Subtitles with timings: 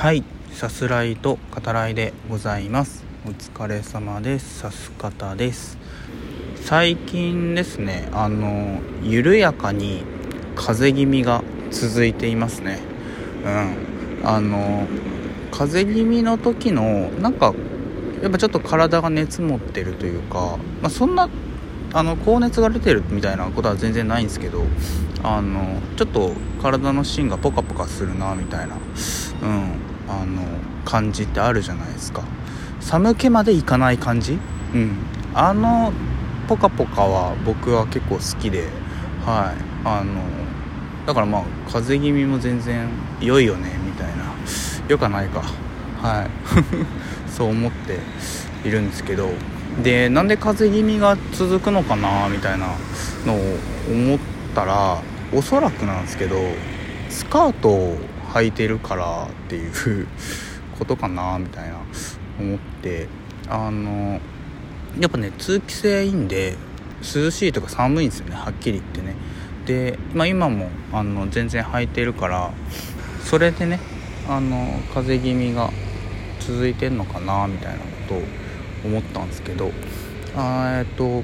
[0.00, 0.24] はい。
[0.52, 3.04] さすらいと語らいでございます。
[3.26, 4.60] お疲れ様です。
[4.60, 5.76] さす方です。
[6.62, 10.02] 最近ですねあの緩やかに
[10.56, 12.78] 風邪気味が続いていますね。
[13.44, 14.26] うん。
[14.26, 14.86] あの
[15.50, 17.52] 風邪気味の時のなんか
[18.22, 21.28] やっぱちょっと体が熱持ってるというか、まあ、そんな
[21.92, 24.64] あの高熱が出てるみたいなことは全然ないんですけど
[25.22, 26.32] あのちょっと
[26.62, 28.76] 体の芯がポカポカするなみたいな、
[29.42, 30.42] うん、あの
[30.84, 32.22] 感じってあるじゃないですか。
[32.80, 34.38] 寒気までいかない感じ、
[34.74, 34.96] うん、
[35.34, 35.92] あの
[36.48, 38.68] ポカポカは僕は結構好きで
[39.24, 39.70] はい。
[39.84, 40.22] あの
[41.06, 42.88] だからまあ風邪気味も全然
[43.20, 44.30] 良いよねみたいな。
[44.88, 45.42] よかないか。
[46.02, 46.30] はい。
[47.30, 47.98] そう思って
[48.68, 49.30] いるんですけど。
[49.82, 52.66] でなんで風邪気味が続くのかなみたいな
[53.24, 53.56] のを
[53.88, 54.18] 思っ
[54.54, 54.98] たら
[55.32, 56.36] おそらくなんですけど
[57.08, 57.98] スカートを
[58.30, 60.06] 履いてるからっていう
[60.78, 61.80] ことかなみたいな
[62.38, 63.08] 思って
[63.48, 64.20] あの
[64.98, 66.56] やっぱね通気性いいんで
[67.00, 69.16] 涼しいとか寒いんですよねはっきり言ってね。
[69.66, 72.50] で、まあ、今もあの全然履いてるから
[73.24, 73.78] それでね
[74.28, 75.70] あの風邪気味が
[76.40, 78.22] 続いてんのかなみたいなことを
[78.84, 79.70] 思ったんですけど
[80.34, 81.22] あえっと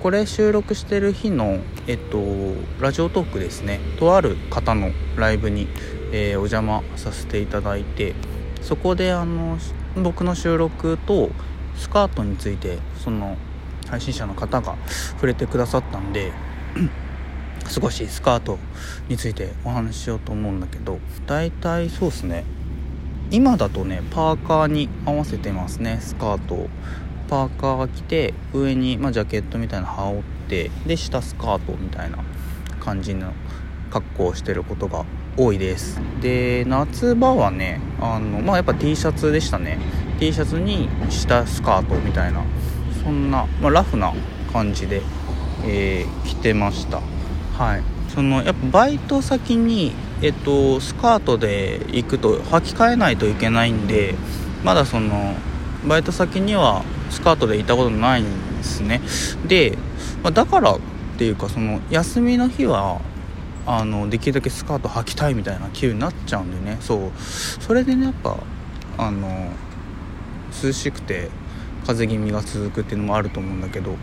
[0.00, 2.22] これ収録してる日の、えっと、
[2.80, 3.80] ラジオトークですね。
[3.98, 5.66] とある方のライブに、
[6.12, 8.14] えー、お邪魔させていただいて
[8.62, 9.58] そこであの
[9.96, 11.30] 僕の収録と
[11.76, 13.36] スカートについてその
[13.88, 14.76] 配信者の方が
[15.12, 16.32] 触れてくださったんで
[17.68, 18.58] 少しスカート
[19.08, 22.44] についてお話ししようと思うんだけど大体そうですね。
[23.30, 26.68] 今だとねパーカーに合わせてますねスカートを。
[27.28, 32.24] パーカーが着て上に、まあ、ジャケットみたいな羽織ってで下スカートみたいな
[32.80, 33.34] 感じの
[33.90, 35.04] 格好をしてることが
[35.38, 36.00] 多いです。
[36.20, 39.78] で夏場はねあのまあやっぱ T シャツでしたね。
[40.18, 42.42] T シャツに下スカートみたいな
[43.04, 44.12] そんな、まあ、ラフな
[44.52, 45.00] 感じで、
[45.64, 47.00] えー、着てました。
[47.56, 47.82] はい。
[48.08, 49.92] そのやっぱバイト先に
[50.22, 54.16] えっとスカートで行くと履き替えないといけないんで
[54.64, 55.34] まだその
[55.86, 59.00] バイト先にはスカートで行ったことないんですね。
[59.46, 59.78] で、
[60.24, 60.80] まあ、だからっ
[61.16, 63.00] ていうかその休みの日は
[63.70, 66.78] あのできるだけスカート履きたいみたいな気になっちゃうんでね。
[66.80, 67.10] そう。
[67.20, 68.38] それでねやっぱ
[68.96, 69.50] あの
[70.62, 71.28] 涼しくて
[71.86, 73.96] 風邪気味が続くっていうのもあると思うんだけど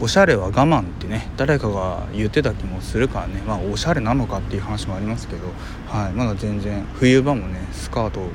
[0.00, 3.42] おしゃれは我慢ってね誰かが言ってた気もするからね。
[3.46, 5.46] まあおしゃれなのかっていう話もありますけど、
[5.86, 8.30] はい、まだ全然冬場もねスカートを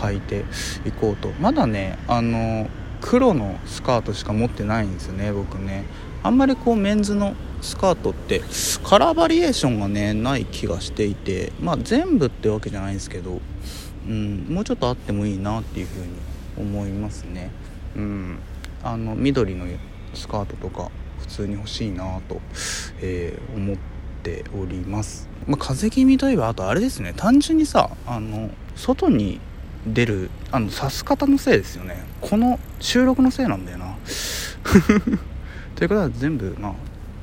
[0.00, 0.44] 履いて
[0.84, 1.30] いこうと。
[1.40, 2.68] まだねあの
[3.00, 5.84] 黒のスカートしか持ってないんですよね僕ね。
[6.22, 8.42] あんまりこうメンズのスカートって
[8.84, 13.40] カラーバリエーションがねない気がしていてまあ全部ってわけじゃないんですけど、
[14.06, 16.08] うん、もうちょっとあってもいいなっていうふうに
[16.56, 17.50] 思いますね。
[17.96, 18.38] うん。
[18.82, 19.66] あの緑の
[20.14, 20.90] スカートとか
[21.20, 22.40] 普通に欲しいなと、
[23.00, 23.76] えー、思っ
[24.22, 27.12] ております、まあ、風邪気味といえばあとあれですね。
[27.16, 29.40] 単純にさあの外に
[29.86, 32.04] 出るあの刺す方のせいですよね。
[32.20, 33.96] この収録のせいなんだよな。
[35.78, 36.74] ということは全部まあ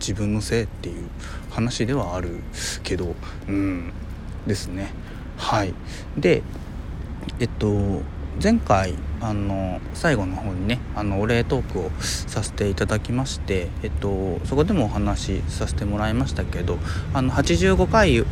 [0.00, 1.08] 自分のせいっていう
[1.50, 2.40] 話ではある
[2.82, 3.14] けど
[3.46, 3.92] うん
[4.44, 4.90] ですね。
[5.36, 5.72] はい。
[6.18, 6.42] で
[7.38, 8.02] えっと
[8.42, 16.78] 前回あの最後の方にねあのお礼トークをさせていただきまして、えっと、そこでもお話しさせてもらいましたけど
[17.14, 18.24] あの85回を、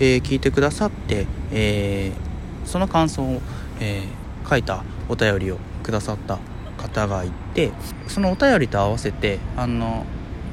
[0.00, 3.40] えー、聞いてくださって、えー、その感想を、
[3.80, 6.38] えー、書いたお便りをくださった
[6.80, 7.72] 方がいて
[8.08, 10.04] そのお便りと合わせてあの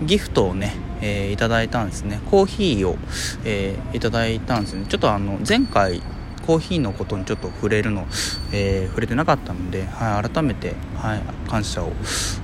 [0.05, 2.19] ギフトをね、えー、いただいたんですね。
[2.29, 2.97] コーヒーを、
[3.43, 4.85] えー、いただいたんですね。
[4.87, 6.01] ちょっとあの前回
[6.45, 8.05] コーヒーのことにちょっと触れるの、
[8.53, 11.91] えー、触れてなかったので、はい、改めて、はい、感謝を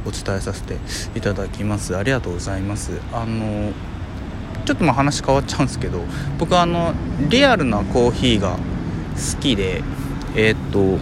[0.05, 0.77] お伝えさせて
[1.15, 1.95] いただきます。
[1.95, 2.99] ありがとうございます。
[3.13, 3.71] あの
[4.65, 6.01] ちょっとまあ話変わっちゃうんですけど
[6.39, 6.93] 僕あの
[7.29, 8.57] リアルなコーヒーが
[9.15, 9.83] 好きで
[10.35, 10.97] え、っと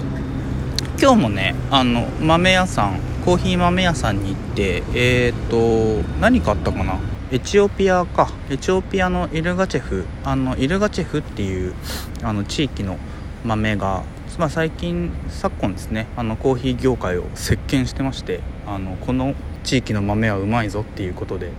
[1.01, 7.00] 今日もねあの豆屋さんコーヒー豆屋さんに行ってえー、と何買ったかな？
[7.31, 8.30] エチオピアか。
[8.51, 10.06] エチオピアのイルガチェフ。
[10.24, 11.74] あのイルガチェフっていう
[12.21, 13.00] あの地域の
[13.44, 14.03] 豆が、
[14.38, 19.33] まあ、最近昨今ですねあのコーヒー業界を席巻してましてあのこの
[19.63, 21.50] 地域の豆はうまいぞっていうことで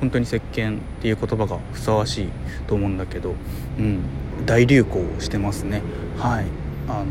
[0.00, 2.28] 本当に石鹸っていう言葉がふさわしい
[2.66, 3.34] と思うんだけど、
[3.78, 4.00] うん、
[4.44, 5.80] 大流行してますね。
[6.18, 6.44] はい。
[6.86, 7.06] あの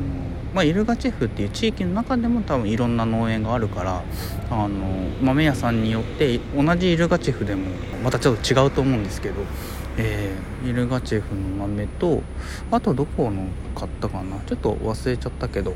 [0.54, 4.04] まあ、イルガチェフっていう地域の中でも多分いろんな農園があるから
[4.50, 4.70] あの
[5.22, 7.68] 豆屋さんによって同じイルガチェフでも
[8.04, 9.36] またちょっと違うと思うんですけど
[10.02, 12.24] えー、イルガチェフの豆と
[12.72, 14.40] あとどこの買ったかな？
[14.48, 15.76] ちょっと忘れちゃったけど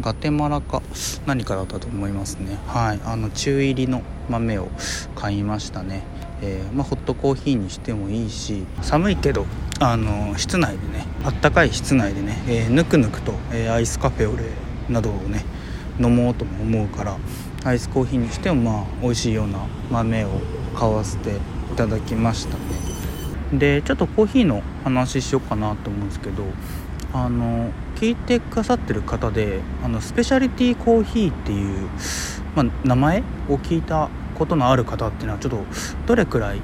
[0.00, 0.82] ガテマラか
[1.26, 2.58] 何かだったと思いますね。
[2.66, 3.00] はい。
[3.04, 4.68] あの中入りの豆を
[5.14, 6.02] 買いましたね。
[6.42, 9.46] えー、まあ、ホットコーヒーにしてもいいし寒いけど
[9.78, 14.44] あの室内でねあったかい室内でね、えー、ぬくぬくと、えー、アイスカフェオレ
[14.88, 15.44] などをね
[16.00, 17.18] 飲もうとも思うから
[17.64, 20.30] アイスコーヒーにしてもまあ美味しいような豆を
[20.74, 22.62] 買わせていただきましたね。
[23.52, 26.44] でちょっとコーヒーの話しようかなと思うんですけど
[27.12, 27.70] あの
[28.00, 31.86] 聞いてくださってる方であのスペシャリティコーヒーっていう、
[32.56, 33.20] まあ、名前
[33.50, 34.08] を聞いた
[34.38, 35.58] ことのある方っていうのはちょっと
[36.06, 36.62] どれくらい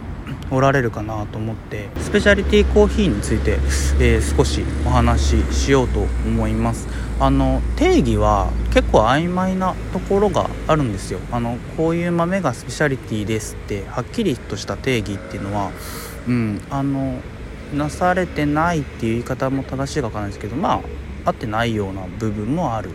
[0.50, 3.58] おられるかなと思ってスペシャリティコーヒーについて、
[4.00, 6.88] えー、少しお話ししようと思います。
[7.20, 11.18] あの定義は結構曖昧なところがあるんですよ。
[11.32, 15.70] あのこういう豆がスペシャリティですってはっきりとした定義っていうのは
[16.28, 17.18] うんあの
[17.74, 20.80] なされてないっていう言い方も正しいか分かんないですけどまあ
[21.26, 22.90] 合ってないような部分もある。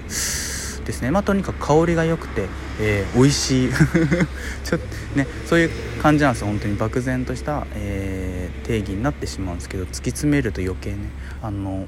[0.86, 1.12] ですね。
[1.12, 2.48] まあとにかく香りが良くて、
[2.80, 3.70] えー、美味しい。
[4.64, 4.86] ちょっと
[5.16, 5.70] ねそういう
[6.02, 6.48] 感じなんですよ。
[6.48, 10.98] 本当に漠然とした、えー、定義になってしまうんですけど突き詰めると余計ね。
[11.42, 11.86] あの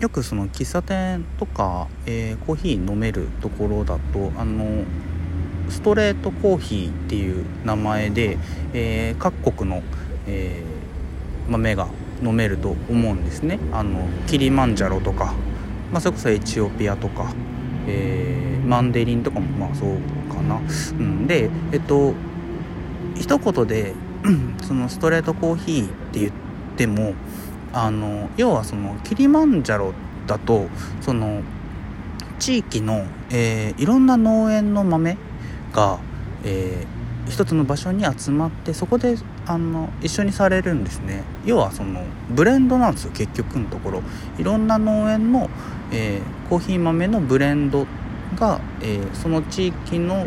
[0.00, 4.84] よくその喫茶店とか、えー、コーヒー飲めるところだとあの
[5.68, 8.38] ストレートコーヒーっていう名前で、
[8.72, 9.82] えー、各国の、
[10.26, 11.88] えー、豆が
[12.22, 13.58] 飲めると思うんですね。
[13.72, 15.34] あのキリマンジャロとか、
[15.92, 17.32] まあ、それこそエチオピアとか、
[17.86, 20.62] えー、マンデリンとかもまあそうかな、う
[21.02, 22.14] ん、でえっと
[23.14, 23.94] 一言で
[24.62, 26.32] そのストレートコーヒーって言っ
[26.76, 27.14] ても
[27.72, 29.92] あの要はそのキリマンジャロ
[30.26, 30.66] だと
[31.00, 31.42] その
[32.38, 35.16] 地域の、えー、いろんな農園の豆
[35.72, 35.98] が、
[36.44, 39.16] えー、一つの場所に集まってそこで
[39.48, 41.24] あの一緒にされるんですね。
[41.46, 44.02] 要はそのブレンドなんですよ結局のところ。
[44.38, 45.48] いろんな農園の、
[45.90, 47.86] えー、コーヒー豆のブレンド
[48.38, 50.26] が、えー、その地域の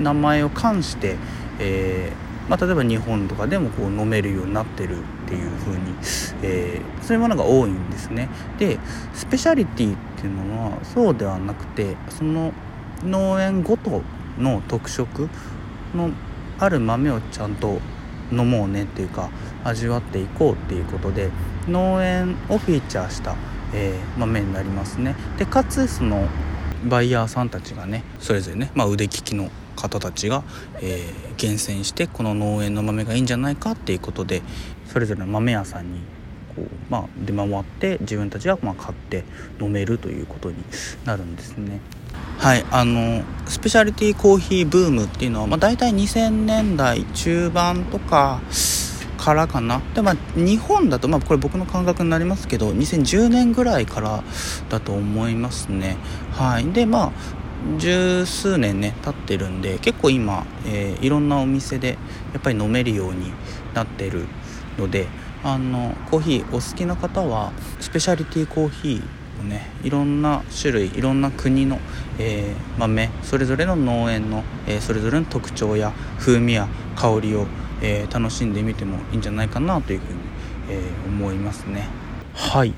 [0.00, 1.14] 名前を冠して、
[1.60, 5.94] えー、まあ、例えば日本とかでもこう飲めるようになってるっていう風に、
[6.42, 8.28] えー、そういうものが多いんですね。
[8.58, 8.80] で
[9.14, 12.52] スペシャリティっていうのはそうではなくてその
[13.04, 14.02] 農園ごと
[14.38, 15.28] の特色
[15.94, 16.10] の
[16.58, 17.78] ある豆をちゃんと
[18.32, 19.30] 飲もうねっていうか
[19.64, 21.30] 味わっていこうっていうことで
[21.68, 23.34] 農園をフィーチャーした、
[23.74, 26.28] えー、豆になりますねでかつその
[26.84, 30.42] バイヤーさんたちがねそれぞれね、まあ、腕利きの方たちが、
[30.80, 34.42] えー、厳選してこの農園の豆がいいんじゃないかっていうことで
[34.86, 36.00] それぞれの豆屋さんに
[36.54, 39.24] こう、まあ、出回って自分たちがま買って
[39.60, 40.56] 飲めるということに
[41.04, 41.80] なるんですね。
[42.38, 48.40] はいあのスペシャリティコーヒーブームっていうのは、まあ、大体2000年代中盤とか
[49.18, 49.80] からかな。
[49.94, 54.22] でまあ日本だと、まあ、これ僕の感覚になりますけど2010年ぐらいから
[54.68, 55.96] だと思いますね。
[56.32, 56.66] はい。
[56.72, 57.12] でまあ
[57.78, 61.98] 十数年ね経ってるんで結構今、えー、いろんなお店で
[62.32, 63.32] やっぱり飲めるように
[63.74, 64.26] なってる
[64.78, 65.08] ので
[65.42, 71.78] あのコーヒーお好きな方はスペシャリティコーヒーねいろんな種類いろんな国の、
[72.18, 77.46] えー、豆それぞれの農園の、えー、それぞれの特徴や風味や香りを、
[77.82, 80.18] えー、楽しんでみてもいいんじゃないかなというふうに、
[80.70, 81.88] え思いますね。
[82.34, 82.74] はい。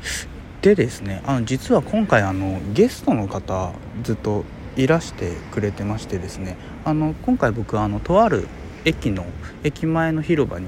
[0.62, 3.72] でですねあの実は今回あのゲストの方
[4.02, 4.44] ずっと
[4.76, 8.48] いらしてくれてましてですねあの今回僕あのとある
[8.84, 9.24] 駅の
[9.62, 10.66] 駅前の広場に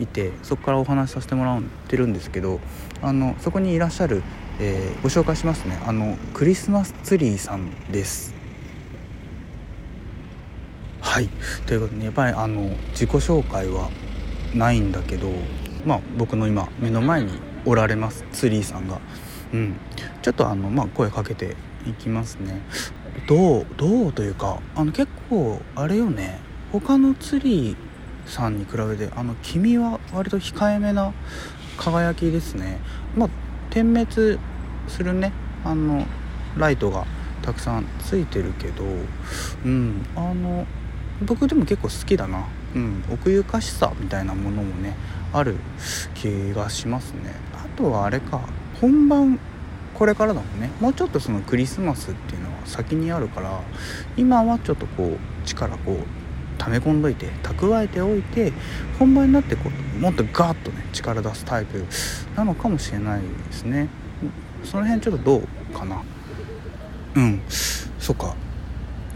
[0.00, 2.60] いてそこからお話しさせてもらってるんですけど
[3.02, 4.22] あのそこにいらっしゃる、
[4.62, 5.80] えー、ご紹介しますね。
[5.86, 8.34] あのクリスマスツリーさんです。
[11.00, 11.28] はい。
[11.64, 13.88] ということで、ね、やっぱりあの自己紹介は
[14.54, 15.30] ないんだけど
[15.86, 19.00] まあ僕の今目の前におられますツリーさんが。
[19.54, 19.76] うん。
[20.20, 22.60] ちょっとあのまあ声かけていきますね。
[23.26, 26.38] どうどうというかあの結構あれよね。
[26.70, 27.76] 他のツリー
[28.26, 31.14] さんに比べてあの君は割と控えめな
[31.78, 32.78] 輝きですね。
[33.16, 33.30] まあ
[33.70, 34.38] 点滅
[34.88, 35.32] するね。
[35.64, 36.06] あの
[36.56, 37.06] ライトが
[37.42, 38.84] たくさんついてるけど
[39.64, 40.04] うん。
[40.16, 40.66] あの
[41.22, 42.46] 僕でも結構好きだな。
[42.74, 43.04] うん。
[43.10, 44.96] 奥ゆかしさみたいなものもね
[45.32, 45.56] ある
[46.14, 47.34] 気がしますね。
[47.54, 48.40] あとはあれか。
[48.80, 49.38] 本番
[49.94, 50.70] これからだもんね。
[50.80, 53.60] もうちょっとそのクリスマスっていうのは先にあるから
[54.16, 55.96] 今はちょっとこう力こう
[56.60, 58.52] 溜め込んどいて蓄えておいて
[58.98, 61.84] 本番になってこうもっとガーッとね力出すタイプ
[62.36, 63.88] なのかもしれないですね。
[64.62, 66.02] その辺ちょっとどうかな。
[67.16, 67.42] うん。
[67.98, 68.34] そっか。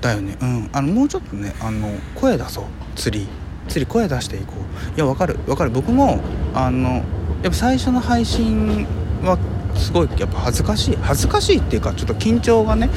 [0.00, 0.38] だよね。
[0.40, 0.70] うん。
[0.72, 2.64] あのもうちょっとねあの声出そう。
[2.96, 3.26] 釣り。
[3.68, 4.96] つり声出していこう。
[4.96, 5.38] いやわかる。
[5.46, 5.70] わかる。
[5.70, 6.20] 僕も
[6.54, 7.02] あのやっ
[7.44, 8.86] ぱ最初の配信
[9.22, 9.38] は
[9.76, 10.96] すごいやっぱ恥ずかしい。
[10.96, 12.88] 恥ずかしいっていうかちょっと緊張がね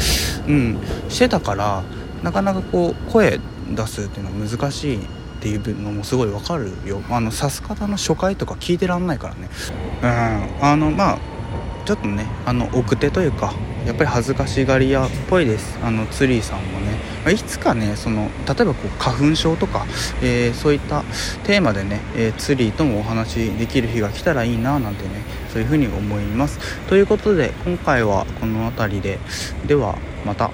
[0.48, 0.78] うん。
[1.10, 1.84] してたから
[2.24, 3.40] なかなかこう声
[3.76, 5.00] 出すっていうのは難しいっ
[5.40, 7.02] ていうのもすごいわかるよ。
[7.10, 9.50] あのさす方の初回とか聞いてらんないからね。
[10.02, 10.66] うん。
[10.66, 11.18] あのまあ
[11.86, 13.54] ちょっとねあの奥手というか
[13.86, 15.80] やっぱり恥ずかしがり屋っぽいです。
[15.84, 19.86] あのツリーさんもね、まあ、いつかねその例えばこう花粉症とか、
[20.22, 21.04] えー、そういった
[21.46, 26.60] テーマでね、えー、ツリーともお話できる日が来たらいいななんてねそういうふうに思います。
[26.88, 29.20] ということで今回はこの辺りで。
[29.66, 30.52] ではまた。